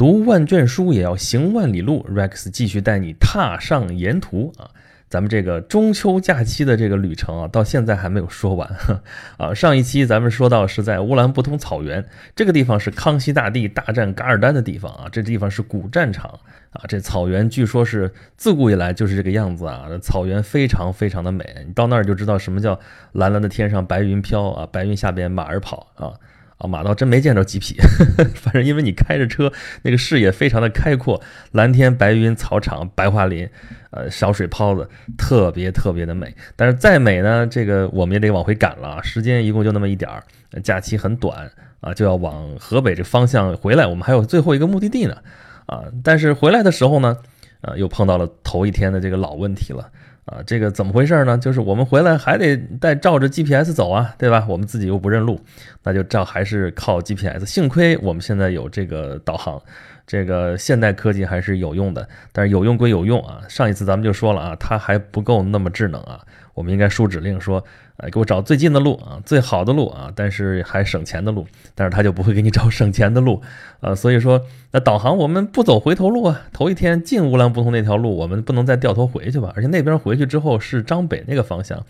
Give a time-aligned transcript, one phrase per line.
[0.00, 2.06] 读万卷书也要行万里路。
[2.08, 4.70] Rex 继续带你踏上沿途啊！
[5.10, 8.74] 咱们这个中秋假期的这个旅程啊，到现在还没有说完
[9.36, 9.52] 啊。
[9.52, 12.02] 上一期咱们说到是在乌兰布通草原，
[12.34, 16.30] 这个地方是康熙大帝大战噶尔丹的地方啊，这地方是古战场
[16.70, 16.80] 啊。
[16.88, 22.80] 这草原据说是自古以来就是这个样子啊，草原非常非常的美，你到那儿就知道什么叫
[23.12, 26.14] 蓝蓝的天上白云飘啊，白云下边马儿跑啊。
[26.60, 27.74] 啊，马到真没见着几匹，
[28.36, 29.50] 反正因为你开着车，
[29.82, 31.20] 那个视野非常的开阔，
[31.52, 33.48] 蓝天白云，草场白桦林，
[33.90, 36.34] 呃，小水泡子，特别特别的美。
[36.56, 40.22] 但是再美呢，这个我们也得往回赶了，时间一共就那么一点儿，
[40.62, 43.86] 假期很短啊，就要往河北这方向回来。
[43.86, 45.16] 我们还有最后一个目的地呢，
[45.64, 47.16] 啊，但是回来的时候呢，
[47.62, 49.90] 呃，又碰到了头一天的这个老问题了。
[50.30, 51.36] 啊，这个怎么回事呢？
[51.36, 54.46] 就是我们回来还得再照着 GPS 走啊，对吧？
[54.48, 55.40] 我们自己又不认路，
[55.82, 57.44] 那就照还是靠 GPS。
[57.44, 59.60] 幸亏我们现在有这个导航，
[60.10, 62.08] 这个现代科技还是有用的。
[62.32, 66.20] 但是有用归有用啊，上一次咱们就说了啊，它还不够那么智能啊。
[66.52, 67.64] 我们应该输指令说，
[67.96, 73.40] 呃，给我找最近的路啊，最好的路啊，但是还省钱的路，但是它就不会给你找省钱的路，
[73.78, 81.86] 呃，所以说那导航我们不走回头路啊，头一天进乌兰布通那条路，我们不能再掉头回去吧，而且那边回去之后是张北那个方向。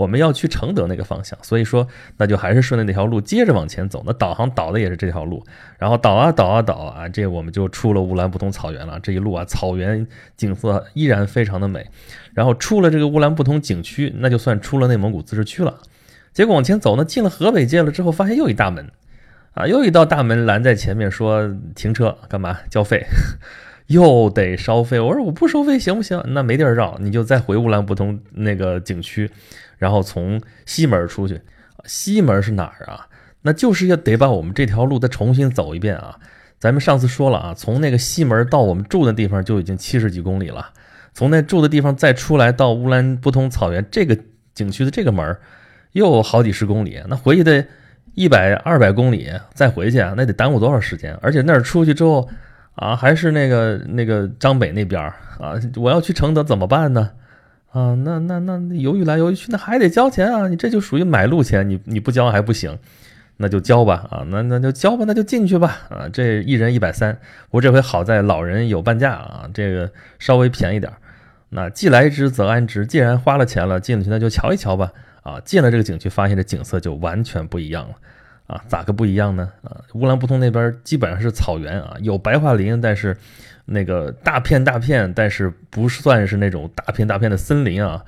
[0.00, 4.02] 我们要去承德那个方向，所以说那就还是顺着那条路接着往前走。
[4.06, 5.44] 那导航导的也是这条路，
[5.78, 8.98] 然后导啊导啊导啊，这我们就出了乌兰布通草原了。
[9.00, 10.06] 这一路啊，草原
[10.38, 11.86] 景色依然非常的美。
[12.32, 15.76] 然后出了这个乌兰布通景区，那就算出了内蒙古自治区了。
[16.32, 18.90] 结果往前走呢，进了河北界了之后，发现又一大门，
[19.52, 22.60] 啊，又一道大门拦在前面，说停车干嘛？
[22.70, 23.04] 交费。
[23.90, 26.22] 又得收费，我说我不收费行不行？
[26.28, 29.28] 那没地儿绕，你就再回乌兰布通那个景区，
[29.80, 31.40] 然后从西门出去。
[31.84, 33.08] 西门是哪儿啊？
[33.42, 36.16] 那就是要得把我们这条路再重新走一遍啊。
[36.60, 40.70] 咱们上次说了啊，从那个西门到我们住的地方就已经七十几公里了，
[41.12, 44.16] 从那住的地方再出来到乌兰布通草原这个
[44.54, 45.36] 景区的这个门
[45.90, 47.66] 又好几十公里，那回去得
[48.14, 51.18] 一百二百公里再回去啊，那得耽误多少时间？
[51.20, 52.28] 而且那儿出去之后。
[52.76, 57.10] 啊，还是那个那个张北那边啊，我要去承德怎么办呢？
[57.72, 60.48] 啊，那那那犹豫来犹豫去，那还得交钱啊！
[60.48, 62.76] 你这就属于买路钱，你你不交还不行，
[63.36, 66.08] 那就交吧啊，那那就交吧，那就进去吧啊！
[66.12, 67.14] 这一人一百三，
[67.46, 70.98] 不过这回好在老人有半价啊，这个稍微便宜点儿。
[71.50, 74.92] 那既来之则安之，既然花了钱了，进去那就瞧一瞧吧
[75.22, 75.40] 啊！
[75.44, 77.94] 进了这个景区，发现这景色就完全不一样了。
[78.48, 79.48] 啊，咋个不一样呢？
[79.62, 83.16] 啊，乌兰布通那边基本上是草原啊，有白桦林，但是
[83.70, 88.04] 那个大片大片，但是不算是那种大片大片的森林啊。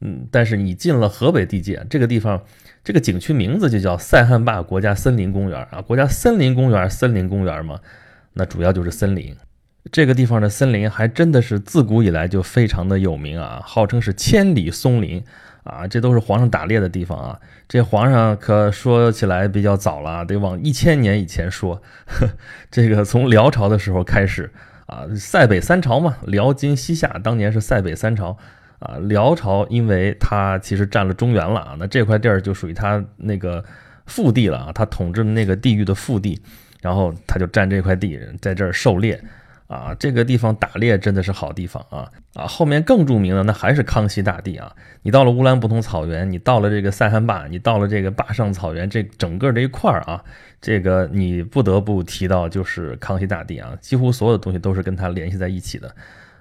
[0.00, 2.42] 嗯，但是你进了河北地界，这个地方，
[2.82, 5.80] 这个景区名字就叫塞罕坝国家森林公园啊。
[5.80, 7.78] 国家森林公园，森林公园嘛，
[8.32, 9.36] 那主要就是森林。
[9.92, 15.22] 这个地方的森林还真的是自古以来就非常的有名啊，号称是千里松林。
[15.64, 17.40] 啊，这都是皇上打猎的地方啊！
[17.66, 21.80] 这皇上可说起来比较早了，得往一千年以前说。
[22.70, 24.52] 这个从辽朝的时候开始
[24.86, 28.36] 啊，塞北三朝嘛，辽、金、西、夏，当年是塞北三朝
[28.78, 28.96] 啊。
[29.02, 33.64] 辽朝因为它其实占了中原了啊，那这块地儿就属于它那个
[34.06, 36.40] 腹地了啊，它统治的那个地域的腹地，
[36.82, 39.18] 然后它就占这块地，在这儿狩猎。
[39.66, 42.10] 啊，这个地方打猎真的是好地方啊！
[42.34, 44.70] 啊，后面更著名的那还是康熙大帝啊！
[45.02, 50.22] 你到了乌兰布通草原，你到了这个塞罕坝，你到了这个坝上草原，这整个这一块儿啊，
[50.60, 53.72] 这个你不得不提到就是康熙大帝啊！
[53.80, 55.94] 几乎所有的东西都是跟他联系在一起的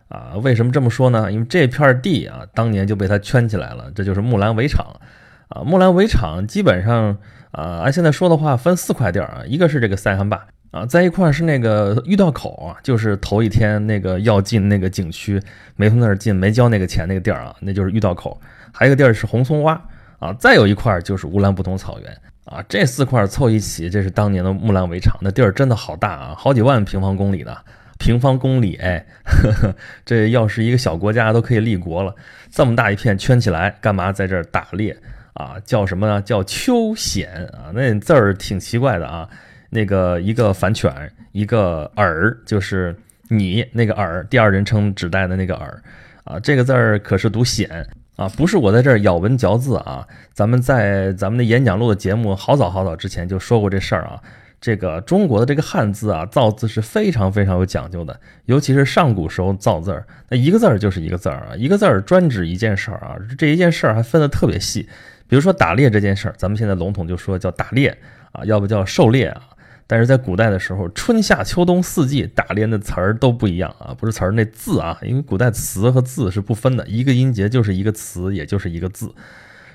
[0.09, 0.33] 啊！
[0.43, 1.31] 为什么这么说呢？
[1.31, 4.99] 因为这片地啊，当年就被他圈起来了，这就是木兰围场
[5.47, 5.63] 啊！
[5.63, 7.17] 木兰围场基本上
[7.51, 10.45] 啊，按现在说的话，分四块地儿啊，一个是这个塞罕坝。
[10.73, 15.39] 啊，在一块是那个御道口啊，就是头一天那个要进那个景区，
[15.75, 18.41] 没从那儿进，没交那个钱那个地儿啊，那就是御道口。
[18.71, 19.79] 还有个地儿是红松洼
[20.17, 22.11] 啊，再有一块就是乌兰布通草原
[22.45, 27.55] 啊，这四块凑一起，这是当年的木兰围场，那地儿真的好大啊，好几万平方公里呢
[27.99, 32.15] 平方公里，哎，呵呵，这要是一个小国家都可以立国了。
[32.49, 34.97] 这么大一片圈起来，干嘛在这儿打猎
[35.35, 35.57] 啊？
[35.63, 36.19] 叫什么呢？
[36.23, 39.29] 叫秋显啊，那字儿挺奇怪的啊。
[39.73, 42.95] 那个一个反犬，一个耳，就是
[43.27, 45.83] 你那个耳，第二人称指代的那个耳，
[46.23, 47.85] 啊，这个字儿可是读显
[48.15, 50.07] 啊，不是我在这儿咬文嚼字啊。
[50.31, 54.21] 咱们在咱们的演讲录的节目好早好早之前就说过这事儿啊。
[54.61, 63.17] 这个中国的这个汉字啊，造字是非常非常有讲究的，尤其是上古时候造字儿，那一个字儿就是一个字儿啊，一个字儿专指一件事儿啊。
[63.37, 64.87] 这一件事儿还分得特别细，
[65.27, 67.97] 比如说打猎这件事儿，咱们现在笼统就说叫打猎
[68.31, 69.41] 啊，要不叫狩猎啊。
[69.85, 79.13] 但是在古代的时候，春夏秋冬四季打猎的词儿都不一样啊，不是词儿那字啊，因为古代词和字是不分的，一个音节就是一个词，也就是一个字。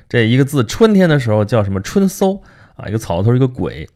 [0.09, 1.81] 这一个字，春天的时候叫什么？
[1.81, 2.43] 春搜
[2.77, 3.89] 啊，一个草头一个鬼。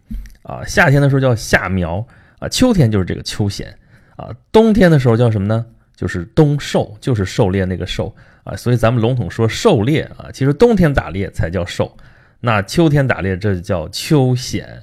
[0.43, 2.05] 啊，夏天的时候叫夏苗
[2.41, 3.79] 啊，秋天就是这个秋显
[4.17, 5.65] 啊，冬天的时候叫什么呢？
[5.95, 8.13] 就是冬狩，就是狩猎那个狩
[8.43, 11.97] 啊，所以咱们笼统说狩猎啊，其实冬天打猎才叫狩，
[12.41, 14.83] 那秋天打猎这就叫秋显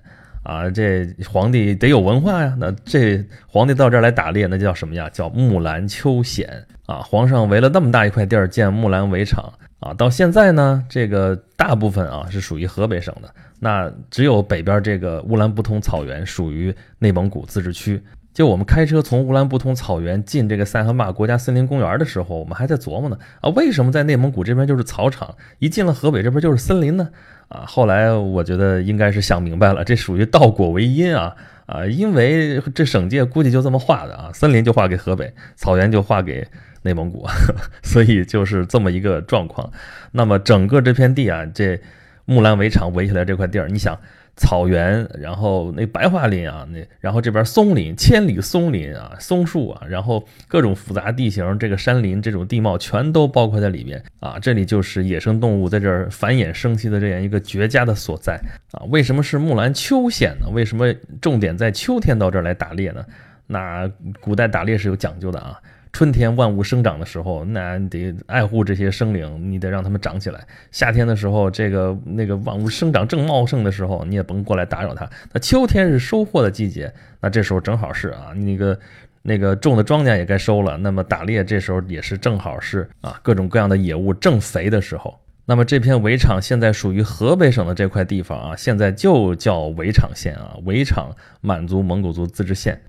[0.50, 0.70] 啊。
[0.70, 5.10] 这皇帝得有文化呀，那这皇帝到这儿来打猎，那叫什么呀？
[5.10, 6.98] 叫木兰秋显啊。
[6.98, 18.02] 皇上围了那么大一块地儿建木兰围场啊，到现在呢，这个大部分啊是属于河北省的，那只有北边这个乌兰布通草原属于内蒙古自治区。
[18.32, 27.10] 就我们开车从乌兰布通草原进这个塞罕坝国家森林公园的时候，我们还在琢磨呢啊，为什么在内蒙古这边就是草场，一进了河北这边就是森林呢？
[27.50, 31.36] 啊，后来我觉得应该是想明白了，这属于倒果为因啊
[31.66, 36.48] 啊，因为这省界估计就这么划的啊，森林就划给河北，草原就划给
[36.84, 37.28] 内蒙古，
[37.84, 39.72] 所以就是这么一个状况。
[40.12, 41.80] 那么整个这片地啊，这
[42.26, 44.00] 木兰围场围起来这块地儿，你想。
[44.40, 54.40] 草原，然后那白桦林啊，那然后这边松林，千里松林啊，松树啊，然后各种复杂地形，这个山林这种地貌全都包括在里面啊。
[54.40, 58.40] 这里就是野生动物在这儿繁衍生息的这样一个绝佳的所在
[58.72, 58.82] 啊。
[58.90, 60.48] 为什么是木兰秋显呢？
[60.54, 63.06] 为什么重点在秋天到这儿来打猎呢？
[63.46, 65.60] 那古代打猎是有讲究的啊。
[65.92, 70.46] 春天万物生长的时候，那你得爱护这些生灵，你得让它们长起来。
[70.72, 75.10] 夏天的时候，这个那个万物生长正茂盛的时候，你也甭过来打扰它。
[75.34, 78.80] 那秋天是收获的季节，那这时候正好是啊，那个
[79.24, 80.78] 那个种的庄稼也该收了。
[80.78, 85.20] 那么打猎这时候也是正好是啊，各种各样的野物正肥的时候。
[85.46, 91.12] 那么这片围场现在属于河北省的这块地方啊，现在就叫围场县啊，围场
[91.42, 92.80] 满族蒙古族自治县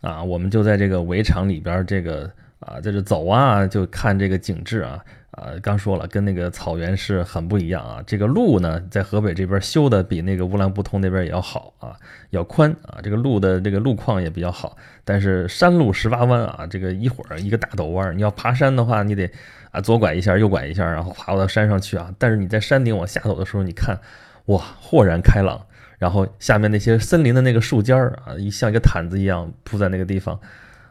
[0.00, 2.28] 啊，我们就在这个围场里边这个。
[2.60, 4.98] 啊，在这走啊，就看这个景致啊，
[5.30, 8.02] 啊，刚说了，跟那个草原是很不一样啊。
[8.04, 11.94] 这个路呢，在河北这边修的比那个乌兰布通那边也要好啊，
[12.30, 12.98] 要宽啊。
[13.00, 19.30] 这个路的这个路况也比较好，但是山路十八弯啊，这个一会儿一个大陡弯，你要爬山的话，你得
[19.70, 22.12] 啊左拐一下，右拐一下，然后爬到山上去啊。
[22.18, 23.96] 但是你在山顶往下走的时候，你看，
[24.46, 25.64] 哇，豁然开朗，
[25.98, 30.40] 然后下面那些森林的那个树尖儿啊，一像一个毯子一样铺在那个地方。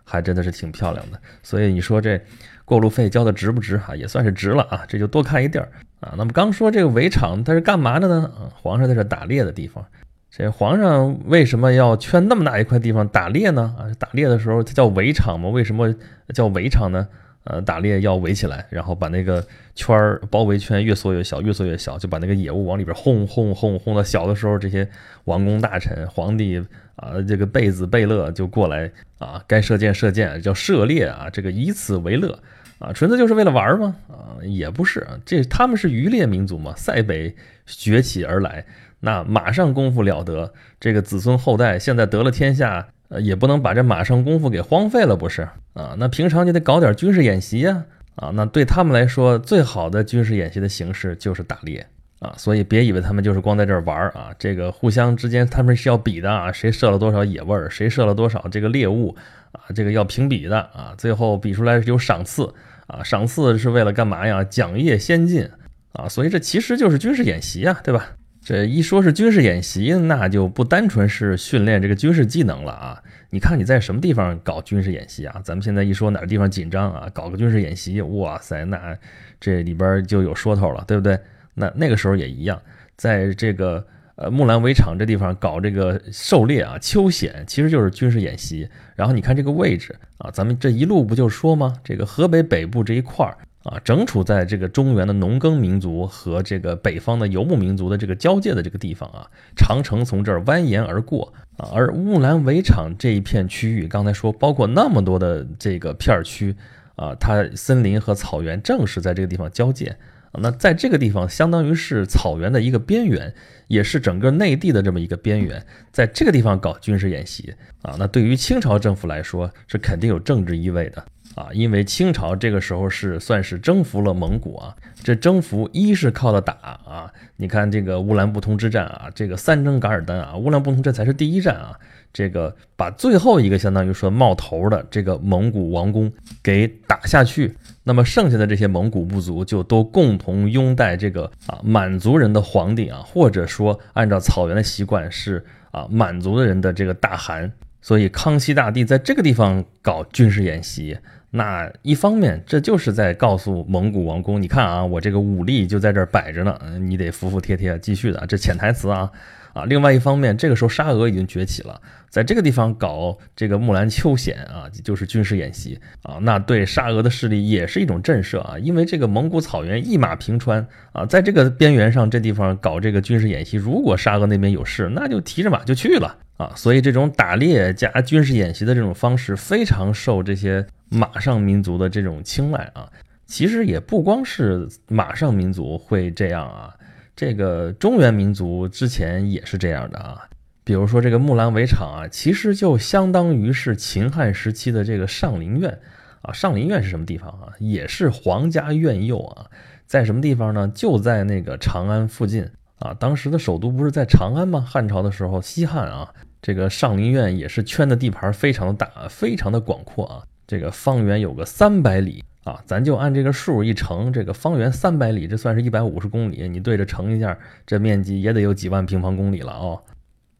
[0.09, 2.19] 还真的是挺漂亮的，所以你说这
[2.63, 3.93] 过路费交的值不值哈？
[3.93, 5.69] 也算是值了啊，这就多看一地儿
[5.99, 6.13] 啊。
[6.17, 8.31] 那么刚说这个围场它是干嘛的呢？
[8.37, 9.85] 啊，皇上在这打猎的地方。
[10.29, 13.75] 这皇上为什么要圈那么大一块地方打猎呢？
[13.77, 15.49] 啊，打猎的时候它叫围场吗？
[15.49, 15.93] 为什么
[16.33, 17.07] 叫围场呢？
[17.49, 19.41] 呃，打猎要围起来，然后把那个
[19.73, 24.85] 圈儿包围圈越缩越小，越缩越小，就把那个野物往里边轰轰轰轰到小的时候，这些
[25.23, 26.61] 王公大臣、皇帝
[26.97, 32.37] 啊，这个贝子贝勒就过来啊，该射箭射箭，叫射猎啊，这个以此为乐
[32.79, 33.95] 啊，纯粹就是为了玩吗？
[34.09, 37.33] 啊，也不是，这他们是渔猎民族嘛，塞北
[37.65, 38.65] 崛起而来，
[38.99, 42.89] 那马上功夫了得，这个子孙后代现在得了天下。
[43.09, 45.95] 呃，也不能把这马上功夫给荒废了，不是啊？
[45.97, 51.85] 那平常你得搞点军事演习呀，啊，那对他们来说，最好的军事演习的形式就是打猎
[52.19, 52.33] 啊。
[52.37, 59.15] 所以别以为他们就是光在这儿玩啊，这个互相之间他们是要比的啊，谁射了多少野味儿，谁射了多少这个猎物
[59.53, 62.53] 啊，这个要评比的啊，最后比出来有赏赐
[62.87, 64.43] 啊，赏赐是为了干嘛呀？
[64.43, 65.49] 奖业先进
[65.93, 68.09] 啊，所以这其实就是军事演习啊，对吧？
[68.47, 73.03] 这一说是军事演习，那就不单纯是训练这个军事技能了啊！
[73.29, 75.41] 你看你在什么地方搞军事演习啊？
[75.43, 78.97] 咱们现在一说哪个地方紧张啊，搞个军事演习，哇塞，那
[79.37, 81.19] 这里边就有说头了，对不对？
[81.55, 82.57] 那那个时候也一样，
[82.95, 83.85] 在这个
[84.15, 88.69] 呃木兰围场这地方搞这个狩猎啊，秋险其实就是军事演习。
[88.95, 91.73] 然后你看这个位置啊，咱们这一路不就说吗？
[91.83, 93.37] 这个河北北部这一块儿。
[93.67, 101.69] 啊，正处在这个中原的农耕民族和这个北方的游牧民族的这个交界的这个地方啊，长城从这儿蜿蜒而过啊。
[101.73, 106.55] 而乌兰围场这一片区域，刚才说包括那么多的这个片区
[106.95, 109.97] 啊，它森林和草原正是在这个地方交界
[110.31, 110.39] 啊。
[110.39, 113.33] 那在这个地方，相当于是草原的一个边缘，
[113.67, 121.05] 也是整个内地的这么一个边缘，在这个地方搞军事演习啊，那对于清朝政府来说，是肯定有政治意味的。
[121.37, 126.53] 啊，因为清朝这个时候是算是征服了蒙古啊，这征服一是靠的打
[126.83, 131.77] 啊，你看这个乌兰布通之战啊，这个三征噶尔丹啊，乌兰布通这才是第一战啊，
[132.11, 145.45] 这个把最后一个相当于说冒头的这个蒙古王宫给打下去，那么剩下的这些蒙古部族就都共同拥戴这个啊满族人的皇帝啊，或者说按照草原的习惯是。
[145.69, 147.51] 啊满族的人的这个大汗，
[147.81, 150.97] 所以康熙大帝在这个地方搞军事演习。
[151.37, 159.09] 那一方面，这就是在告诉蒙古王宫，你看啊，我这个武力就在这儿摆着呢，你得服服帖帖继续的，这潜台词啊。
[159.57, 159.65] 啊。
[159.65, 180.65] 另外一方面，这个时候沙俄已经崛起了，在这个地方搞这个木兰秋显啊，就是军事演习啊，那对沙俄的势力也是一种震慑啊，因为这个蒙古草原一马平川啊，在这个边缘上这地方搞这个军事演习，如果沙俄那边有事，那就提着马就去了啊，所以这种打猎加军事演习的这种方式非常受这些。
[180.89, 182.89] 马上民族的这种青睐啊，
[183.25, 186.73] 其实也不光是马上民族会这样啊，
[187.17, 190.29] 这个中原民族之前也是这样的啊。
[190.63, 195.79] 比如说这个木兰围场啊，其实就相当于是秦汉时期的这个上林苑
[196.21, 196.31] 啊。
[196.31, 197.51] 上林苑是什么地方啊？
[197.57, 199.47] 也是皇家苑囿啊，
[199.87, 200.71] 在什么地方呢？
[200.75, 202.47] 就在那个长安附近
[202.77, 202.93] 啊。
[202.93, 204.59] 当时的首都不是在长安吗？
[204.59, 210.23] 汉朝的时候，西汉啊，这个上林苑也是圈的地盘非常的大，非常的广阔啊。
[210.45, 219.83] 这个方圆有个三百里啊，咱就按这个数一乘，这个方圆三百里，这算是一百五十公里，你对着乘一下，这面积也得有几万平方公里了哦。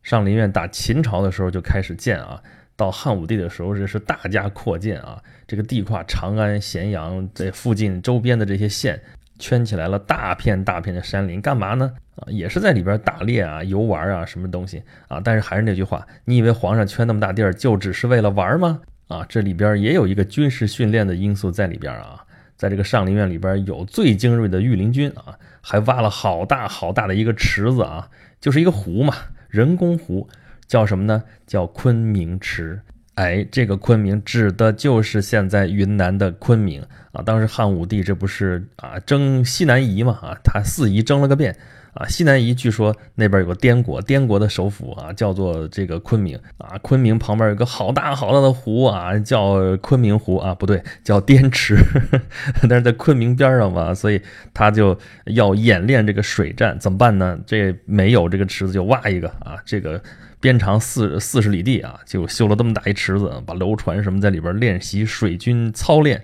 [0.03, 2.41] 上林苑打秦朝的时候就开始建啊，
[2.77, 9.01] 到汉武帝的时候这是大加扩建啊，这个地跨长安、咸阳这附近周边的这些县，
[9.37, 11.91] 圈起来了大片大片的山林，干嘛呢？
[12.15, 15.19] 啊，也是在里边打猎啊、游玩啊，什么东西啊？
[15.21, 18.79] 但是还是那句话，你以为皇上圈那么大地儿就只是为了玩吗？
[19.07, 22.23] 啊，这里边也有一个军事训练的因素在里边啊，
[22.55, 28.09] 在这个上林苑里边有最精锐的御林军啊，还挖了好大好大的一个池子啊，
[28.41, 29.13] 就是一个湖嘛，
[29.49, 30.27] 人工湖，
[30.67, 31.23] 叫什么呢？
[31.45, 32.81] 叫昆明池。
[33.15, 37.23] 哎，这个昆明指的就是现在云南的昆明啊。
[37.23, 41.57] 当时汉武帝这不是啊征西南夷嘛啊，他四夷征了个遍。
[41.97, 51.75] 啊，西南夷据说那边有个滇国，滇国的首府啊叫做这个昆明啊，昆明旁边有个好大好大的湖啊，叫昆明湖啊，不对，叫滇池，
[52.69, 54.21] 但是在昆明边上嘛，所以
[54.53, 57.39] 他就要演练这个水战，怎么办呢？
[57.47, 59.99] 这没有这个池子就挖一个啊，这个
[60.39, 66.23] 边长四四十里地啊，就修了这么大一池子，把楼船什么在里边练习水军操练。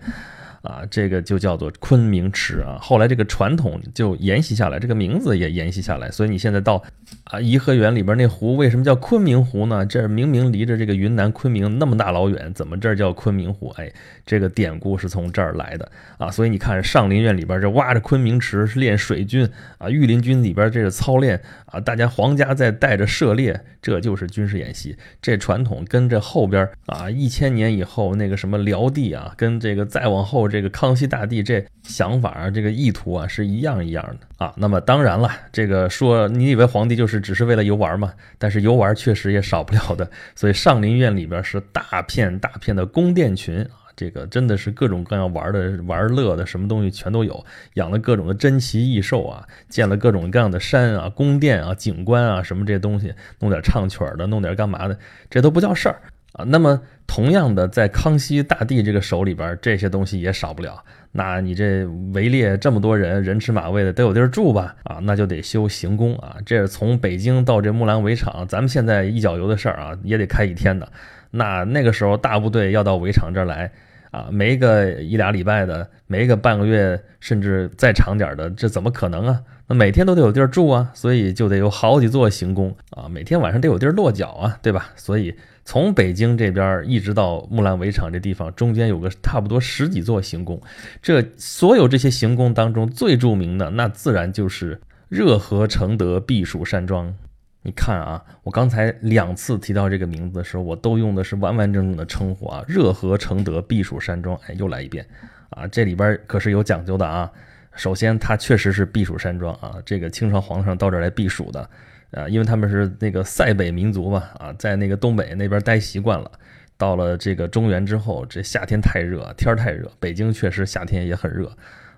[0.64, 2.78] 啊，这个就叫做昆明池啊。
[2.82, 6.10] 后来这个传统就沿袭下来，这个名字也沿袭下来。
[6.10, 6.82] 所以你现在到
[7.26, 9.86] 啊颐和园里边那湖，为什么叫昆明湖呢？
[9.86, 13.68] 这明明离着这个云南昆明那么大老远，怎么这儿叫昆明湖？
[13.76, 13.92] 哎，
[14.26, 16.32] 这个典故是从这儿来的啊。
[16.32, 19.46] 所以你看上林苑里边这挖着昆明池是练水军
[19.80, 24.96] 啊，御林军里边这是操练啊，大家皇家在带着射猎，这就是军事演习。
[25.22, 30.53] 这传统跟这后边啊一千年以后那个什么辽地啊，跟这个再往后。
[30.54, 34.54] 这个康熙大帝这想法啊，这个意图啊是一样一样的啊。
[34.56, 38.14] 那么当然了，这个说你以为皇帝就是只是为了游玩吗？
[38.38, 40.08] 但是游玩确实也少不了的。
[40.36, 47.44] 所以上林苑里边是大片大片的宫殿群啊，这个真的是各种各样玩的玩乐的，什么东西全都有，
[47.74, 54.96] 养了各种的珍奇异兽啊，建了各种各样的山啊、宫殿啊、景观啊，什么这些东西，弄点唱曲的，弄点干嘛的，
[55.32, 56.00] 这都不叫事儿。
[56.34, 60.84] 啊，那么同样的，在康熙大帝这个手里边，这些东西也少不了。
[61.12, 64.76] 那你这围猎这么多人，人吃马喂的，得有地儿住吧？
[64.84, 66.38] 啊，那就得修行宫啊。
[66.44, 70.92] 这是从北京到这木兰围场，咱们现在一脚油的事儿啊，也得开一天的。
[71.30, 73.72] 那那个时候大部队要到围场这儿来
[74.14, 79.42] 啊，没个一俩礼拜的，没个半个月，甚至再长点的，这怎么可能啊？
[79.68, 84.92] 那每天都得有地儿住啊，所以就得有好几座行宫啊，每天晚上得有地儿落脚啊，对吧？
[84.96, 85.36] 所以。
[85.66, 90.62] 从北京这边一直到木兰围场这地方，中间有个差不多十几座行宫。
[91.02, 97.16] 这所有这些行宫当中，最著名的那自然就是热河承德避暑山庄。
[97.64, 104.38] 你看啊，我刚才两次提到这个名字的时候，我都用的是完完整整的称呼啊，热河承德避暑山庄。
[104.48, 105.06] 哎，又来一遍
[105.50, 107.32] 啊，这里边可是有讲究的啊。
[107.76, 111.70] 首先，它确实是避暑山庄啊，这个清朝皇上到这儿来避暑的。
[112.12, 116.32] 啊，因为他们是那个塞北民族嘛，啊，在那个东北那边待习惯了，
[116.78, 121.48] 到了这个中原之后，这夏天太热，天儿太热，北京确实夏天也很热，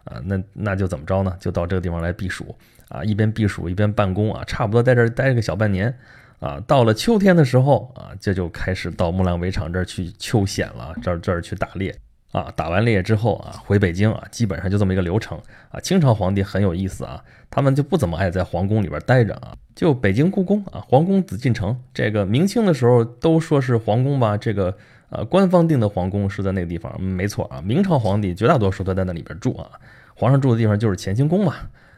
[0.06, 1.36] 啊，那那就怎么着呢？
[1.38, 2.56] 就到这个地方来避暑，
[2.90, 5.96] 啊，一边避暑一边办公啊，差不多在这儿待个小半年，
[6.40, 11.96] 啊，到了秋天的时候，啊，这就开始到木兰围场这儿去秋显了，这儿这儿去打猎。
[12.32, 15.40] 啊，打完猎之后啊，回北京啊，基本上就这么一个流程
[15.70, 15.80] 啊。
[15.80, 21.80] 清朝皇帝很有意思啊，他们就不怎么爱在皇宫里边待着啊，就北京故宫啊，皇宫紫禁城。
[21.94, 24.76] 这个明清的时候都说是皇宫吧，这个
[25.08, 27.62] 呃官方定的皇宫是在那个地方，没错啊。
[27.62, 29.72] 明朝皇帝绝大多数都在那里边住啊，
[30.14, 31.56] 皇上住的地方就是乾清宫嘛，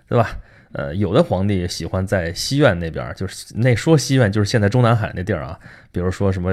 [0.07, 0.37] 对吧？
[0.73, 5.57] 呃，有的皇帝喜欢在西苑那边，就是那说西苑就是现在中南海那地儿啊，
[5.91, 6.51] 比如说什么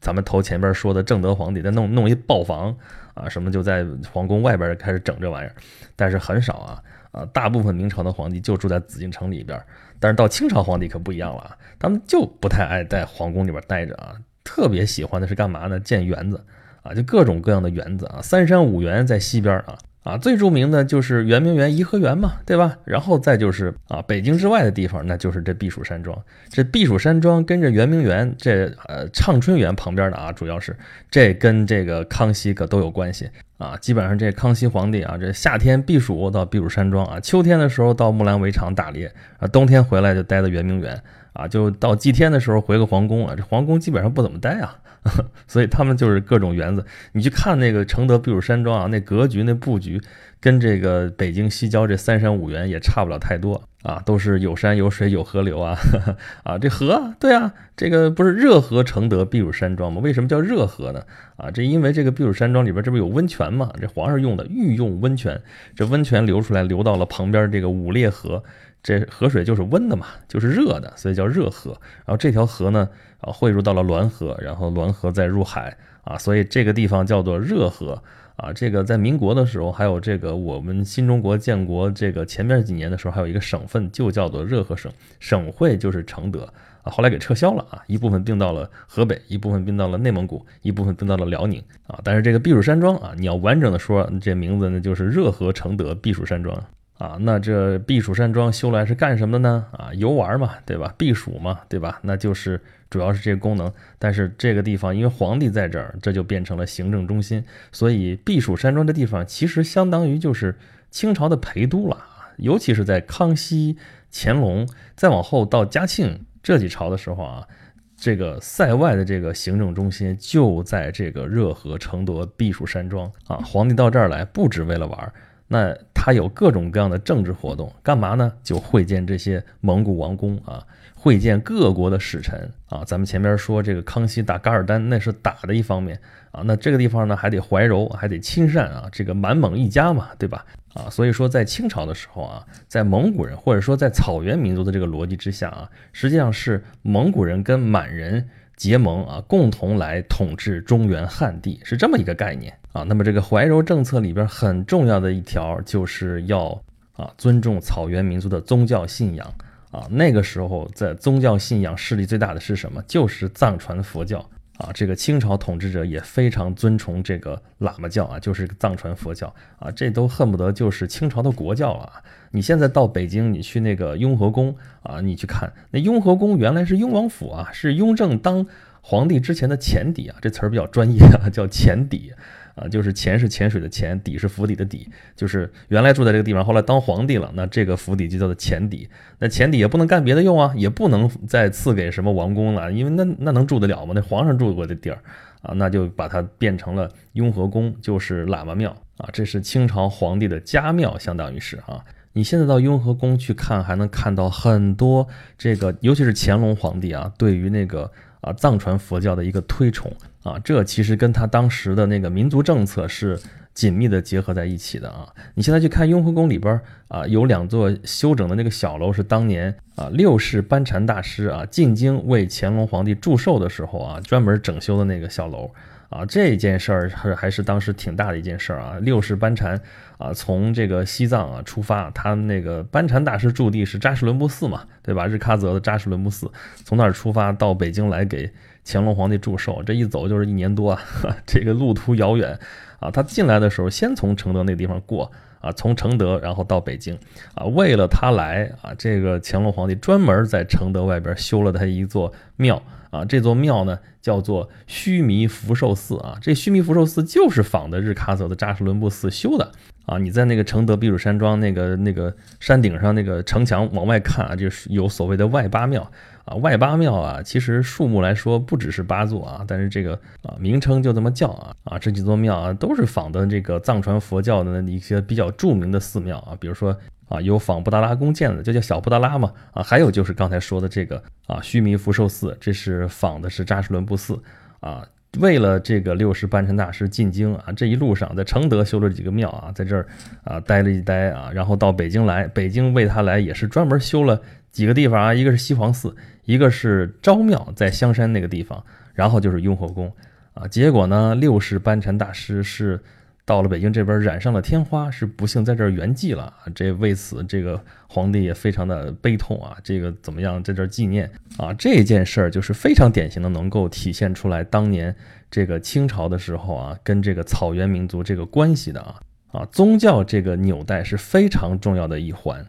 [0.00, 2.76] 咱们头前边说的正德皇帝，再弄弄一豹房
[3.14, 5.54] 啊，什么就在皇宫外边开始整这玩意儿，
[5.94, 9.62] 但是很少啊啊，大部分明朝的皇帝就住在紫禁城里边，
[10.00, 15.78] 但是到清朝皇帝可不一样了啊，他们就不太爱在皇宫里边待着啊，特别喜欢的是干嘛呢？
[15.78, 16.44] 建园子
[16.82, 19.78] 啊，就各种各样的园子啊，三山五园在西边啊。
[20.02, 22.76] 啊，最著名的就是圆明园、颐和园嘛，对吧？
[22.84, 26.20] 然后再就是啊，北京之外的地方，那就是这避暑山庄。
[26.48, 30.76] 这避暑山庄跟着圆明园，这呃畅春园旁边的啊，主要是
[31.08, 33.76] 这跟这个康熙可都有关系啊。
[33.76, 41.00] 基本上这康熙皇帝啊，这夏天避暑到避暑山庄啊，秋天的时候到木兰围场打猎啊，冬天回来就待在圆明园
[41.32, 43.34] 啊，就到祭天的时候回个皇宫啊。
[43.36, 44.78] 这皇宫基本上不怎么待啊。
[45.48, 50.00] 所以他们就是各种园子，你去看那个承德避暑山庄啊，那格局、那布局，
[50.38, 55.76] 跟这个北京西郊这三山五园也差不了太多啊，都是有山有水有河流啊，
[56.44, 60.00] 啊，这河啊，对啊，这个不是热河承德避暑山庄吗？
[60.00, 61.02] 为什么叫热河呢？
[61.36, 63.72] 啊，这因为这个避暑山庄里边这不有温泉吗？
[63.80, 65.42] 这皇上用的御用温泉，
[65.74, 68.44] 这温泉流出来流到了旁边这个五列河。
[68.82, 71.70] 这河水就是温的嘛，就是热的，所以叫热河。
[72.04, 72.88] 然后这条河呢，
[73.20, 78.02] 啊汇入到了滦河，然后滦河再入海啊，所以这个地方叫做热河
[78.34, 78.52] 啊。
[78.52, 86.90] 这个在民国的时候，还有这个我们新中国建国这个前面几年的时候，还有一个省份就叫做热河省，省会就是承德啊。
[86.90, 92.00] 后来给撤销了啊，一部分并到了河北，一部分并到了内蒙古，一部分并到了辽宁啊。
[92.02, 96.60] 但是这个避暑山庄啊，你要完整的说，这名字呢就是热河承德避暑山庄。
[97.02, 99.66] 啊，那这避暑山庄修来是干什么的呢？
[99.72, 100.94] 啊，游玩嘛，对吧？
[100.96, 101.98] 避暑嘛，对吧？
[102.02, 103.72] 那就是主要是这个功能。
[103.98, 110.54] 但是这个地方因为皇帝在这儿，这就变成了行政中心，所以避暑山庄这地方其实相当于就是
[110.92, 112.30] 清朝的陪都了啊。
[112.36, 113.76] 尤其是在康熙、
[114.12, 117.48] 乾隆，再往后到嘉庆这几朝的时候啊，
[117.96, 123.38] 这个塞外的这个行政中心就在这个热河承德避暑山庄啊。
[123.38, 125.12] 皇帝到这儿来不只为了玩。
[125.48, 128.32] 那他有各种各样的政治活动，干嘛呢？
[128.42, 132.82] 就会见这些蒙古王公啊，会见各国的使臣啊。
[132.84, 135.98] 咱们前面说这个康熙打噶尔丹，那是打的一方面
[136.30, 136.42] 啊。
[136.44, 140.44] 那这个地方呢，还得怀柔，还得亲善啊，这个满蒙一家嘛，对吧？
[140.74, 148.28] 啊，所以说在清朝的时候啊，在蒙古人或者说在草原民族的这个逻辑之下啊，实际上是蒙古人跟满人。
[148.54, 152.82] 结盟啊，共同来统治中原汉地，是这么一个概念啊。
[152.82, 156.48] 那么这个怀柔政策里边很重要的一条，就是要
[156.94, 159.34] 啊尊重草原民族的宗教信仰
[159.70, 159.86] 啊。
[159.90, 162.82] 那个时候在宗教信仰势力最大的是什么？
[162.88, 164.24] 就是藏传佛教。
[164.58, 171.90] 啊，这个清朝统治者也非常尊崇这个喇嘛教啊，就是藏传佛教啊，这都恨不得就是清朝的国教啊。
[172.30, 178.46] 你现在到北京，你去那个雍和宫啊，你去看那雍和宫原来是雍王府啊，是雍正当
[178.82, 182.12] 皇帝之前的前邸啊，这词儿比较专业啊，叫前邸。
[182.54, 188.88] 啊，就是潜是潜水的潜，底是府邸的底，就是原来住在这个地方，后来当皇帝了，那这个府邸就叫做前邸。
[189.18, 193.92] 那前邸也不能干别的用啊，也不能再赐给什么王公了，因为那那能住得了吗？
[193.94, 194.98] 那皇上住过的地儿
[195.42, 199.08] 啊，那就把它变成了雍和宫，就是喇嘛庙啊。
[199.12, 201.82] 这是清朝皇帝的家庙，相当于是啊。
[202.12, 207.90] 你现在到雍和宫去看，还能看到很多这个，尤其是乾隆皇帝啊，对于那个。
[208.22, 213.18] 啊，藏传佛教的一个推崇啊，这其实跟他当时的那个民族政策是
[213.54, 215.06] 紧密的结合在一起的啊。
[215.34, 225.50] 你现在去看雍和宫里边啊，有两座修整的那个小楼，是当年啊六世班禅大师啊进京为乾隆皇帝祝寿的时候啊，专门整修的那个小楼。
[225.90, 228.78] 啊，这件事儿还还是当时挺大的一件事儿啊。
[228.80, 229.60] 六世班禅
[229.98, 235.06] 啊，从这个西藏啊出发，他那个班禅大师驻地是扎什伦布寺嘛，对吧？
[235.06, 236.32] 日喀则的扎什伦布寺，
[236.64, 238.32] 从那儿出发到北京来给
[238.64, 240.80] 乾隆皇帝祝寿，这一走就是一年多啊，
[241.26, 242.38] 这个路途遥远
[242.78, 242.90] 啊。
[242.90, 246.98] 他进来的时候，先从承德那地方过啊，从承德然后到北京
[247.34, 252.62] 啊，为了他来啊，这个乾隆皇帝专门在承德外边修了他一座庙。
[252.92, 259.50] 啊，这座庙呢叫做须弥福寿寺啊，这须弥福寿寺就是仿的日喀则的扎什伦布寺修的
[259.86, 259.96] 啊。
[259.96, 265.90] 你在那个承德避暑山庄那个那个山顶上那个城墙往外看啊，就是有所谓的外八庙
[266.26, 266.34] 啊。
[266.36, 276.76] 外八庙啊，其实数目来说不只是八座啊，但是这个啊名称就这么叫啊啊，这几座庙啊都是仿的这个藏传佛教的一些比较著名的寺庙啊，比如说。
[277.12, 279.30] 啊，有仿布达拉宫建的，就叫小布达拉嘛。
[279.52, 284.18] 啊，还有就是刚才说的这个啊，须弥福寿寺，这是仿的是扎什伦布寺。
[284.60, 284.82] 啊，
[285.18, 289.86] 为了这个六世班禅大师进京啊，这一路上在承德修了几个庙啊，在这儿
[290.24, 294.18] 啊待了一待啊，然后到北京来，北京为他来也是专门修了
[294.50, 295.94] 几个地方啊，一个是西黄寺，
[296.24, 299.92] 一个是昭庙，在香山那个地方，然后就是雍和宫
[300.32, 300.48] 啊。
[300.48, 302.80] 结果呢，六世班禅大师是。
[303.24, 306.32] 到了北京这边染上了天花，是不幸在这儿圆寂了！
[306.54, 309.56] 这为此，这个皇帝也非常的悲痛啊！
[309.62, 311.52] 这个怎么样，在这儿纪念啊？
[311.54, 314.94] 这件事儿就是非常典型的，能够体现出来当年
[315.30, 322.44] 这个清朝的时候啊，跟这个草原民族这个关系的啊啊，宗教这个纽带是非常重要的一环。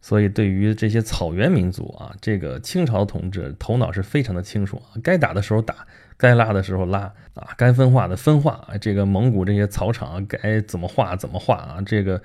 [0.00, 5.86] 所以，对于这些草原民族啊，这个清朝统治头脑是非常的清楚啊，该打的时候打，
[6.18, 12.20] 该拉的时候拉啊，该分化的分化啊，这个蒙古这些草场该怎么划怎么划啊，这个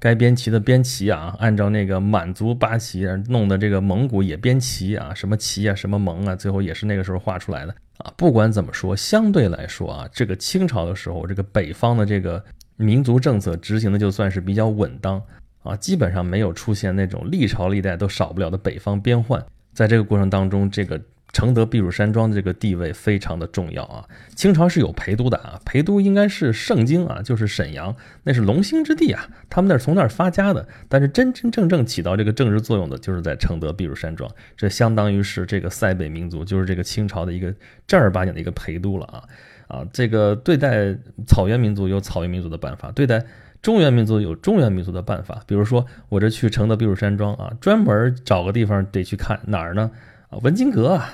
[0.00, 8.10] 该编旗的编旗啊，按照那个满族八旗弄的这个蒙古也编旗啊，什么旗啊，什么蒙啊，最后也是那个时候画出来的啊。
[8.16, 12.42] 不管怎么说，相对来说啊，这个清朝的时候，这个北方的这个
[12.76, 15.20] 民族政策执行的就算是比较稳当。
[15.64, 19.40] 啊，基本上没有出现那种历朝历代都少不了的北方边患。
[19.72, 21.00] 在这个过程当中，这个
[21.32, 24.04] 承德避暑山庄的这个地位非常的重要啊。
[24.34, 29.28] 清朝是有陪都的啊，陪都应该是盛京啊，就是沈阳，那是龙兴之地啊。
[29.48, 34.30] 他们那儿从那儿发家的，但是真真正正起到这个政治作用的，就是在承德避暑山庄。
[34.56, 37.54] 这相当于是这个塞北民族，就是这个清朝的一个
[37.86, 39.24] 正儿八经的一个陪都了啊
[39.68, 39.86] 啊。
[39.92, 40.94] 这个对待
[41.26, 43.24] 草原民族有草原民族的办法，对待。
[43.62, 49.88] 中原民族有中原民族的办法，比如说我这去承德避暑山庄啊，专门找个地方得去看哪儿呢？
[50.32, 51.12] 啊，文津阁啊，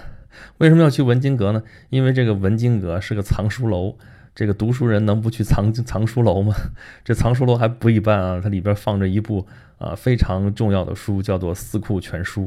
[0.58, 1.64] 为什么要去文津阁呢？
[1.90, 3.96] 因为这个文津阁是个藏书楼，
[4.32, 6.54] 这个读书人能不去藏藏书楼吗？
[7.04, 9.44] 这藏书楼还不一般啊，它里边放着一部
[9.78, 12.42] 啊非常重要的书，叫做《四库全书》，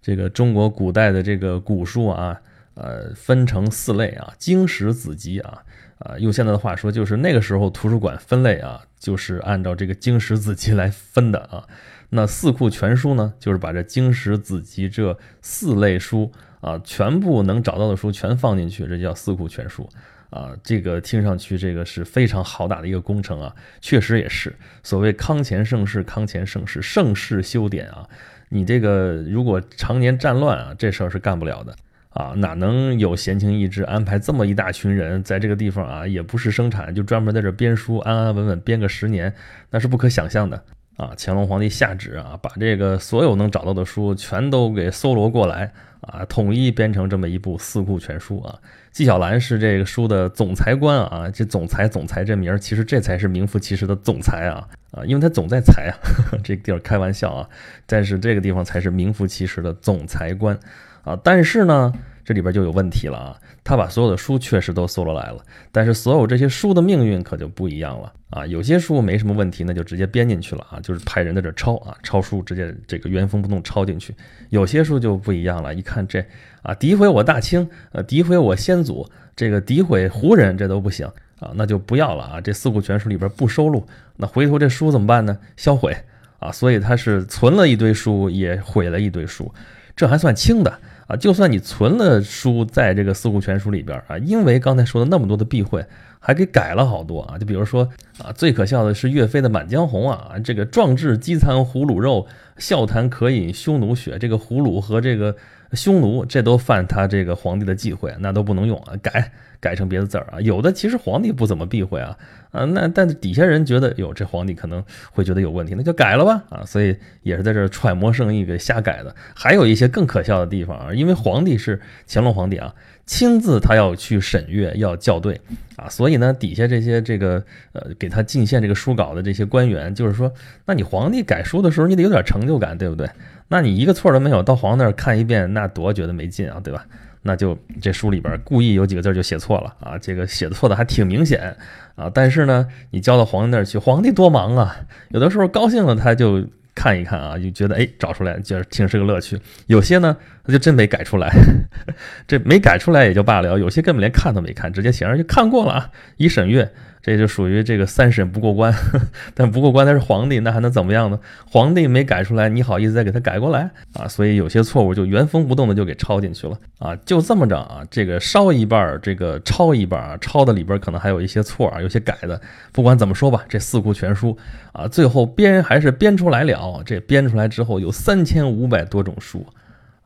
[0.00, 2.40] 这个中国古代的这个古书啊，
[2.72, 5.62] 呃，分成四类啊，经史子集啊。
[5.98, 11.66] 啊，用现在的话说，就是那个时候图书馆分类啊，就是按照这个经史子集来分的啊。
[12.10, 19.88] 那四库全书呢，就是把这经史子集这四类书啊，全部能找到的书全放进去，这叫四库全书
[20.30, 20.52] 啊。
[20.62, 24.54] 这个听上去这个是非常浩大的一个工程啊，确实也是。
[24.82, 28.08] 所谓康乾盛世，康乾盛世，盛世修典啊。
[28.48, 31.76] 你这个如果常年战乱啊，这事儿是干不了的。
[32.10, 36.06] 啊，哪能有闲情逸致安排这么一大群人在这个地方啊？
[36.06, 39.32] 也不是生产，就专门在这编书，安安稳稳编个十年，
[39.70, 40.64] 那是不可想象的
[40.98, 41.12] 啊！
[41.16, 48.58] 乾隆皇帝下旨啊，把这个所有能找到的书全都给搜罗过来啊，统一编成这么一部《四库全书》啊。
[48.90, 55.94] 纪晓岚是这个书的总裁官啊，这总裁总裁这名儿，其实这才是名副其实的总裁啊啊，因为他总在裁啊，
[56.42, 57.48] 这个地儿开玩笑啊，
[57.86, 60.58] 但是这个地方才是名副其实的总裁官。
[61.04, 61.90] 啊，但是呢，
[62.28, 63.40] 这里边就有问题了啊！
[63.64, 68.46] 他把所有的书确实都搜罗来了，但是所有这些书的命运可就不一样了啊！
[68.46, 74.14] 有些书没什么问题，那就直接编进去了啊，就是派人在这抄啊，抄书直接这个原封不动抄进去。
[74.50, 76.22] 有些书就不一样了，一看这
[76.60, 81.10] 啊，诋毁我大清，呃，诋毁我先祖，这个诋毁胡人，这都不行
[81.40, 82.40] 啊，那就不要了啊！
[82.42, 83.86] 这四库全书里边不收录，
[84.16, 85.38] 那回头这书怎么办呢？
[85.56, 85.96] 销毁
[86.40, 86.52] 啊！
[86.52, 89.50] 所以他是存了一堆书，也毁了一堆书，
[89.96, 90.78] 这还算轻的。
[91.08, 95.82] 啊，就算你存了书在这个四库全书里边啊，因为刚才说的那么多的避讳，
[96.20, 97.38] 还给改了好多啊。
[97.38, 97.88] 就比如说
[98.22, 102.26] 啊，最可笑的是岳飞的《满江红》啊，这个壮志饥餐胡虏肉，
[102.58, 105.34] 笑谈渴饮匈奴血，这个胡虏和这个
[105.72, 109.32] 匈奴，这都犯他这个皇帝的忌讳，那都不能用啊，改。
[109.60, 112.16] 改成别的字儿啊，有的其实皇帝不怎么避讳啊，
[112.50, 119.14] 啊，那但底下人觉得哟，这皇帝可能会觉得有问题，那就改了吧啊，所以也是在这揣摩圣意给瞎改的。
[119.34, 125.40] 还有一些更可笑的地方啊，因为皇帝是乾隆皇帝啊，亲自他要去审阅要校对
[125.76, 127.42] 啊，所以呢底下这些这个
[127.72, 130.32] 呃给他进献这个书稿的这些官员，就是说，
[130.66, 133.08] 那你皇帝改书的时候你得有点成就感，对不对？
[133.48, 136.86] 那你一个错都没有，到皇那儿看一遍，那多觉得没劲啊，对吧？
[137.22, 141.56] 那就这书里边故意有几个字就写错了啊，这个写错的还挺明显
[141.94, 142.10] 啊。
[142.12, 144.76] 但是呢，你交到皇帝那儿去，皇帝多忙啊，
[145.10, 149.38] 有的时候高兴了他就看一看啊，就觉得哎找出来，觉得挺是个乐趣。
[149.66, 150.16] 有些呢，
[150.48, 151.30] 他就真没改出来，
[152.26, 156.72] 这没改出来也就罢了，有些根本连看都没看，直接写上去看过了啊，已审阅。
[157.00, 158.74] 这就属于这个三审不过关，
[159.32, 161.18] 但不过关他是皇帝，那还能怎么样呢？
[161.48, 164.06] 皇帝没改出来，你好意思再给他改过来啊？
[164.08, 166.94] 所以有些错误就原封不动的就给抄进去了啊！
[167.06, 172.38] 就这么着啊，这个烧一半，这个抄一半啊，抄的里边可能还有一些错啊，有些改的。
[172.72, 174.36] 不管怎么说吧，这四库全书
[174.72, 176.82] 啊，最后编还是编出来了。
[176.84, 179.46] 这编出来之后有三千五百多种书，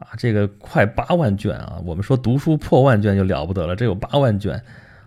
[0.02, 1.80] 啊这个快八万卷啊！
[1.84, 4.62] 我们说读书破万卷就了不得了，这有八万卷。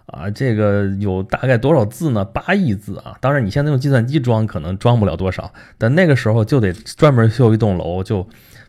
[0.07, 2.23] 啊，这个有大概多少字呢？
[2.23, 3.17] 八亿字啊！
[3.19, 8.25] 当然，你现在用计算机装可能装不了多少，但那个时候就得专门修一栋楼，就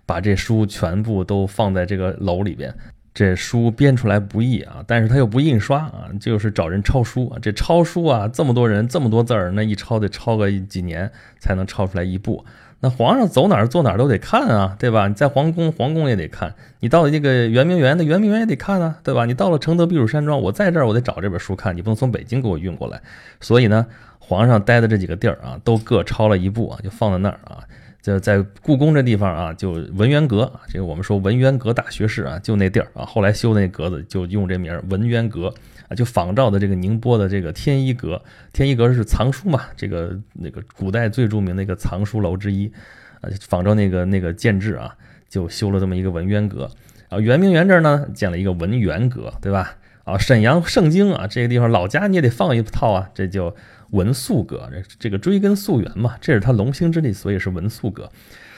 [0.06, 2.74] 把这书全部都放在这个楼里边。
[3.12, 7.38] 这书编出来不易啊，但是他又不印刷啊，就是找人抄书啊。
[7.40, 12.42] 这抄书啊，这么多人，这么多字儿，那一抄得抄个几年才能抄出来一部。
[12.80, 15.08] 那皇上走哪儿坐哪儿都得看啊，对吧？
[15.08, 19.24] 你在皇宫，皇宫也得看；你到了这个圆明园，那圆明园也得看啊，对吧？
[19.24, 23.00] 你到了承德避暑山庄，我在这儿我得找这本书看，你不能从北京给我运过来。
[23.40, 23.86] 所以呢，
[24.18, 27.64] 皇上待的这几个地儿啊，都各抄了一部啊，就放在那儿啊。
[28.02, 35.52] 就在故宫这地方啊，就文渊阁啊，这个我们说文渊阁大学士啊，就那地儿啊，后来修那阁子就用这名儿文渊阁
[35.88, 38.22] 啊，就仿照的这个宁波的这个天一阁，
[38.52, 42.72] 天一阁是藏书嘛，这个那个古代最著名的一个藏书楼之一
[43.20, 44.96] 啊，仿照那个那个建制啊，
[45.28, 46.70] 就修了这么一个文渊阁
[47.08, 47.18] 啊。
[47.18, 49.76] 圆明园这儿呢，建了一个文渊阁，对吧？
[50.04, 53.54] 啊，沈阳盛京啊，这个地方老家你也得放一套啊，这就。
[53.90, 58.10] 文素阁，这这个追根溯源嘛，这是他龙兴之地，所以是文素阁。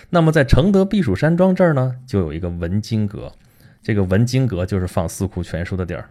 [0.09, 3.31] 那么在承德避暑山庄这儿呢，就有一个文经阁，
[3.83, 6.09] 这个文经阁就是放四库全书的地儿。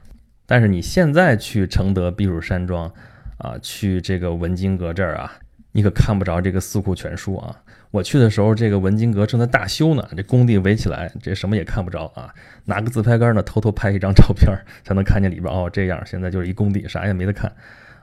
[0.48, 2.92] 但是你现在去承德避暑山庄
[3.38, 5.34] 啊，去这个文经阁这儿啊，
[5.74, 7.56] 你可看不着这个四库全书啊。
[7.92, 12.34] 我去的时候，这个文经阁正在大修呢，这工地围起来，这什么也看不着啊。
[12.66, 14.52] 拿个自拍杆呢，偷偷拍一张照片，
[14.84, 15.70] 才能看见里边哦。
[15.72, 17.52] 这样，现在就是一工地，啥也没得看。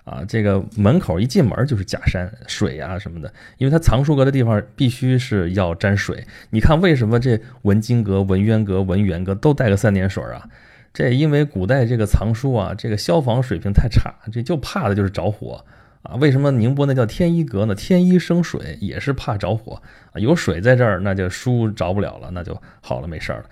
[0.04, 6.26] 啊，这个门口一进门就是假山水啊什么的，因为它藏书阁的地方必须是要沾水。
[6.50, 10.46] 你看为什么这文经阁、文渊阁、文渊阁都带个三点水啊？
[10.94, 15.62] 这因为古代这个藏书啊，这个消防水平太差，这就怕的就是着火
[16.02, 16.14] 啊。
[16.14, 17.74] 为什么宁波那叫天一阁呢？
[17.74, 23.44] 天一生水也是怕着火啊，有水在这儿，那就书着不了了，那就好了，没事儿了。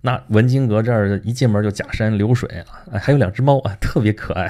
[0.00, 2.48] 那文经阁这儿一进门就假山流水
[2.90, 4.48] 啊，还有两只猫啊，特别可爱。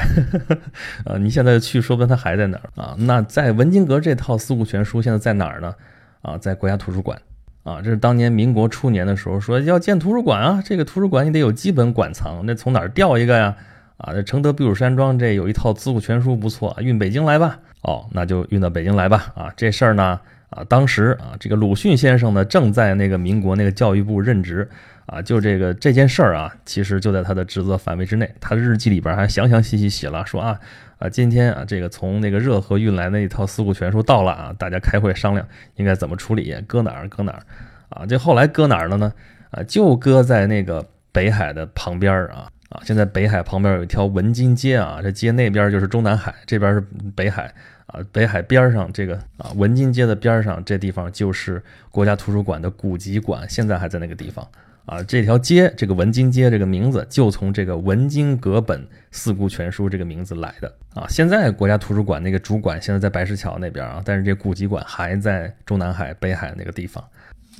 [1.04, 2.96] 啊， 你现在去，说不定它还在哪儿啊？
[2.98, 5.74] 那在文经阁这套四库全书现在在哪儿呢？
[6.22, 7.20] 啊，在国家图书馆
[7.68, 7.80] 啊。
[7.82, 13.54] 这是当年民国初年的时候说要建图书馆啊，这个图书馆你得有基本馆藏，那从哪儿调一个呀？
[13.98, 17.58] 啊，这承德避暑山庄这有一套四库全书不错，运北京来吧。
[17.82, 19.32] 哦，那就运到北京来吧。
[19.34, 20.18] 啊，这事儿呢，
[20.50, 24.68] 啊，当时啊，这个鲁迅先生呢正在那个民国那个教育部任职。
[25.06, 28.30] 啊，就这个这件事儿啊，其实就在他的职责范围之内。
[28.40, 30.60] 他的日记里边还详详细细写了，说啊
[30.98, 37.42] 啊，今天啊，这个从那个热河运来那一套四库全书到了啊，大家开会商量应该怎么处理，搁哪儿搁哪儿
[37.88, 38.04] 啊？
[38.04, 39.12] 这后来搁哪儿了呢？
[39.50, 42.82] 啊，就搁在那个北海的旁边儿啊啊！
[42.84, 46.80] 现在北海旁边有一条文津街啊，这街那边就是中南海，这边是
[47.14, 47.54] 北海
[47.86, 48.00] 啊。
[48.12, 54.46] 北海边上这个啊文津街的边上这地方就是国家图书馆的古籍馆，现在还在那个地方。
[54.88, 61.04] 啊，这条街，这个文津街这个名字就从这个文津阁本四库全书这个名字来的啊。
[61.10, 67.04] 现在国家图书馆那个主馆现在在白石桥那边啊，但是这古籍馆还在中南海北海那个地方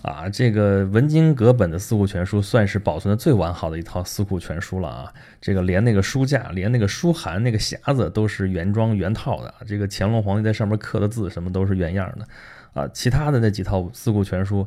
[0.01, 0.27] 啊。
[0.31, 5.13] 这个文津阁本的四库全书算是保存的最完好的一套四库全书了啊。
[5.39, 9.53] 这个连那个书架，连那个书函那个匣子都是原装原套的。
[9.67, 12.27] 这个乾隆皇帝在上面刻的字什么都是原样的
[12.73, 12.89] 啊。
[12.95, 14.67] 其他的那几套四库全书。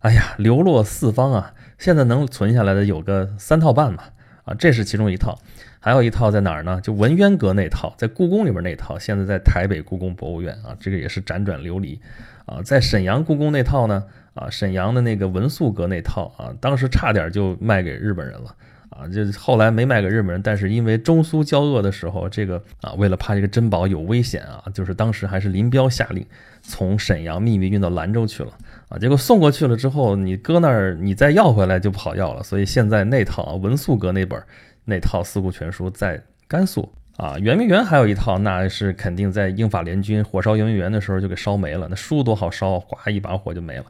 [0.00, 1.52] 哎呀，流落四方啊！
[1.76, 4.04] 现在能存下来的有个三套半嘛，
[4.44, 5.38] 啊，这是其中一套，
[5.78, 6.80] 还有一套在哪儿呢？
[6.80, 12.00] 就文渊阁那套，在故宫里边那套，现在在台北故宫博物院啊，这个也是辗转流离
[12.46, 12.62] 啊。
[12.62, 18.54] 在沈阳故宫那套呢，啊，沈阳的那个文素阁那套啊，当时差点就卖给日本人了
[19.00, 26.24] 啊，就后来没卖给日本人，但是因为中苏交恶的时候，这个啊，为了怕这个珍宝有危险啊，就是当时还是林彪下令
[26.60, 28.52] 从沈阳秘密运到兰州去了。
[28.90, 32.42] 啊，结果送过去了之后，你搁那儿，你再要回来就不好要了。
[32.42, 34.42] 所以现在那套啊文素阁那本
[34.84, 41.86] 那套四库全书在甘肃啊，圆明园还有一套，那是肯定在英法联军火烧圆明园的时候就给烧没了。
[41.88, 43.84] 那书多好烧，哗一把火就没了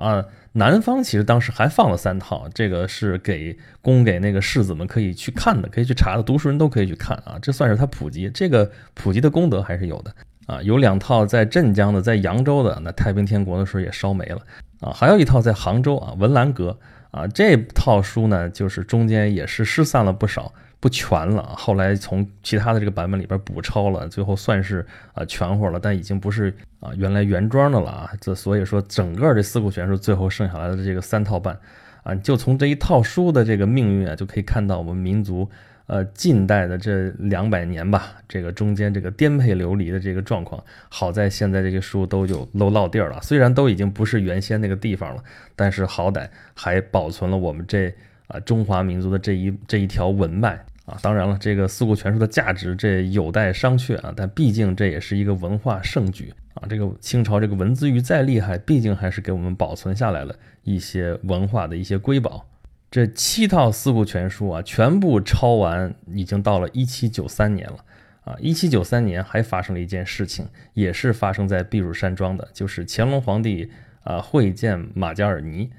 [0.00, 0.24] 啊。
[0.52, 7.38] 南方其实当时还放了三套，这个是给供给那个士子们可以去看的，可以去查的，读书人都可以去看啊。
[7.40, 10.12] 这算是他普及，这个普及的功德还是有的。
[10.46, 14.40] 啊，有两套在镇江的，在扬州的，那太平天国的时候也烧没了
[14.80, 14.90] 啊。
[14.92, 16.76] 还有一套在杭州啊，文澜阁
[17.12, 21.54] 啊，这套书呢，就是中间也是失散了不少，不全了。
[21.56, 28.10] 后来从其他的这个版本里边补抄了，最后算是啊全乎了，但已经不是啊原来原装的了啊。
[28.20, 31.56] 这所以说，整个这四库全书最后剩下来的这个三套半
[32.02, 35.48] 啊，就从这一套书的这个命运啊，就可以看到我们民族。
[35.86, 43.20] 呃，近代的这两百年吧，这个中间这个颠沛流离的这个状况，好在现在这些书都有都落地儿了。
[43.20, 45.24] 虽然都已经不是原先那个地方了，
[45.56, 47.92] 但是好歹还保存了我们这
[48.28, 50.98] 啊中华民族的这一这一条文脉啊。
[51.02, 56.66] 当然了，这个四库全书的价值这有待商榷啊，但毕竟这也是一个文化盛举啊。
[56.68, 62.46] 这个清朝这个文字狱再厉害，毕竟还是给我们保存下来了一些文化的一些瑰宝。
[62.90, 67.76] 这七套四库全书啊，全部抄完，已经到了一七九三年了
[68.24, 68.36] 啊！
[68.40, 73.70] 一七九三年还发生了一件事情，也是发生在避暑山庄的，就是乾隆皇帝
[74.02, 75.70] 啊会见马加尔尼。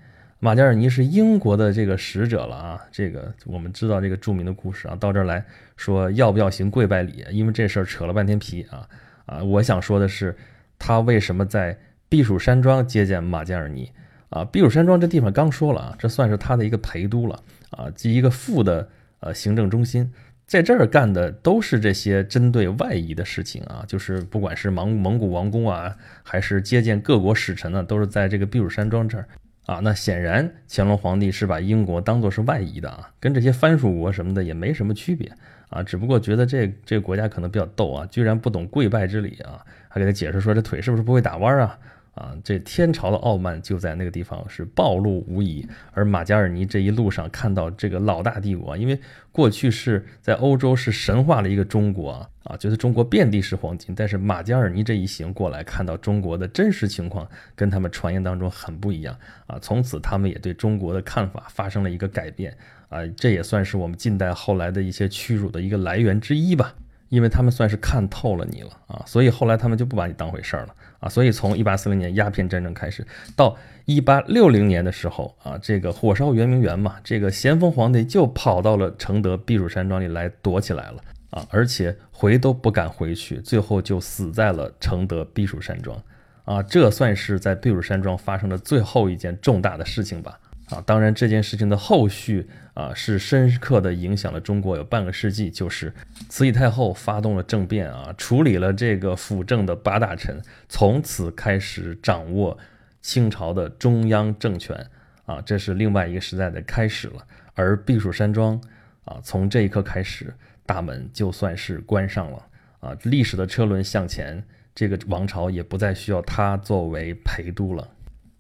[0.44, 5.46] 马加尔尼是英国的这个使者了啊，这个我们知道这个著名的故事啊，到这儿来
[5.78, 7.24] 说要不要行跪拜礼？
[7.30, 8.90] 因为这事儿扯了半天皮啊
[9.28, 9.44] 啊！
[9.44, 10.36] 我想说的是，
[10.80, 11.78] 他为什么在
[12.10, 13.92] 避暑山庄接见马加尔尼？
[14.32, 20.12] 啊，避暑山庄这地方刚说了啊，这算是他的一个陪都了啊，即一个副的呃行政中心，
[20.48, 29.28] 在这儿干的都是这些针对外夷的事情啊，就是不管是蒙蒙古王公啊，还是接见各国使臣呢，都是在这个避暑山庄这儿
[29.66, 29.80] 啊。
[29.84, 35.32] 那显然乾隆皇帝是把英国当做是外夷的啊，跟这些藩属国什么的也没什么区别
[35.70, 41.78] 啊，只不过觉得这这个国家可能比较逗啊，居然不懂跪拜之礼啊，还给他解释说这腿是不是不会打弯啊？
[42.14, 45.66] 啊，这天朝的傲慢就在那个地方是暴露无遗。
[45.94, 49.00] 而马加尔尼这一路上看到这个老大帝国，因为
[49.32, 53.96] 过去是在欧洲是神话的一个中国啊，啊，觉得中国遍地是黄金。
[53.96, 62.58] 但是马加尔尼这一行过来，看到中国的真实情况跟他们传言当中很不一样啊，从此他们也对中国的看法发生了一个改变
[62.90, 66.76] 啊，这也算是我们近代后来的一些屈辱的一个来源之一吧。
[67.08, 71.10] 因为他们算是看透了你了啊，所以后来他们就不把你当回事儿了啊。
[71.10, 86.02] 所以从一八四零年鸦片战争开始，到一八六零年的时候啊，这个火烧圆明园嘛，这个咸丰皇帝就跑到了承德避暑山庄里来躲起来了啊，而且回都不敢回去，最后就死在了承德避暑山庄
[86.46, 86.64] 啊。
[86.64, 90.40] 这算是在避暑山庄发生的最后一件重大的事情吧。
[90.72, 95.52] 啊，当然这件事情的后续啊，是深刻的影响了中国有半个世纪。
[95.52, 95.94] 就是
[96.30, 102.58] 慈禧太后发动了政变啊，处理了这个辅政的八大臣，从此开始掌握
[103.02, 104.88] 清朝的中央政权
[105.26, 107.28] 啊，这是另外一个时代的开始了。
[107.54, 108.56] 而避暑山庄
[109.04, 110.34] 啊，从这一刻开始，
[110.66, 112.46] 大门就算是关上了
[112.80, 114.42] 啊，历史的车轮向前，
[114.74, 117.90] 这个王朝也不再需要它作为陪都了。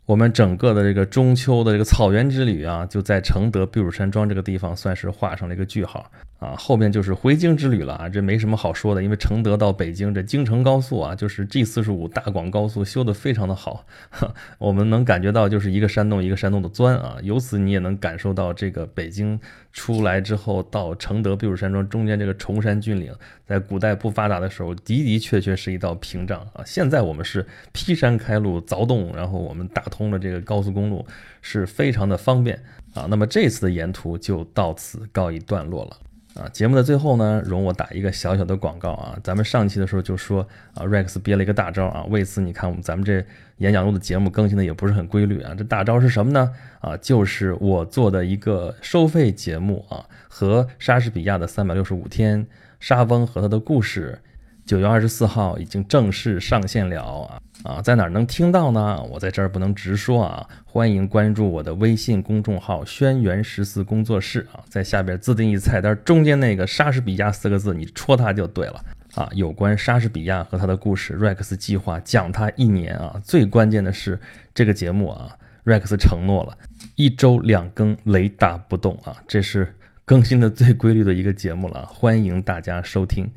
[0.05, 6.53] 我们整个的这个中秋的这个草原之旅啊，就在承德避暑山庄这个地方算是画上了一个句号啊。
[6.57, 13.85] 后面就是回京之旅了啊，这没什么好说的，因为承德到北京这京承高速啊，就是 G 四十五大广高速修得非常的好，
[14.57, 17.17] 我们能感觉到就是一个山洞一个山洞的钻啊。
[17.21, 19.39] 由此你也能感受到这个北京
[19.71, 23.13] 出来之后到承德避暑山庄中间这个崇山峻岭，
[23.45, 26.63] 在古代不发达的时候的的确确是一道屏障啊。
[26.65, 29.83] 现在我们是劈山开路凿洞，然后我们打。
[29.91, 31.05] 通了这个高速公路
[31.41, 32.57] 是非常的方便
[32.93, 35.97] 啊，那么这次的沿途就到此告一段落了
[36.35, 36.47] 啊。
[36.53, 43.23] 节目的最后呢，容我打一个小小的广告啊，咱们上期的时候就说啊，Rex 憋了一个大招啊，为此你看我们咱们这
[43.57, 46.51] 演讲录的节目更新的也不是很规律啊，这大招是什么呢？
[46.79, 52.47] 啊，就是我做的一个收费节目啊，和莎士比亚的三百六十五天，
[52.79, 54.19] 莎翁和他的故事。
[54.63, 59.01] 九月二十四号已经正式上线了啊啊，在哪能听到呢？
[59.03, 69.29] 我在这儿不能直说啊，欢迎关注我的微信公众号“轩辕十四工作室”啊，在下边自定义菜单中间那个莎士比亚四个字，你戳它就对了啊。
[69.33, 73.21] 有关莎士比亚和他的故事，Rex 计划讲他一年啊。
[73.23, 74.19] 最关键的是
[74.55, 75.29] 这个节目啊
[75.65, 76.57] ，Rex 承诺了
[76.95, 83.29] 一周两更，雷打不动啊，这是更新的最规律的一个节目了，欢迎大家收听。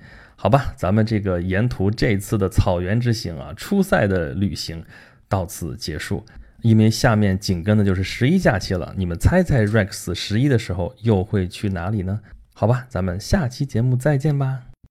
[0.45, 4.85] 好吧，咱们这个沿途这次的草原之行啊，初赛的旅行
[5.27, 6.23] 到此结束，
[6.61, 8.93] 因为下面紧跟的就是十一假期了。
[8.95, 12.21] 你们猜猜 Rex 十一的时候又会去哪里呢？
[12.53, 14.74] 好吧，咱们下期节目再见吧。